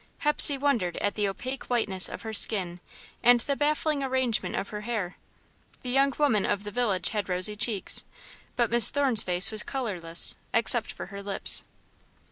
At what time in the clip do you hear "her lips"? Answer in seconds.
11.13-11.63